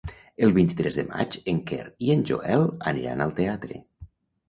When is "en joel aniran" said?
2.17-3.25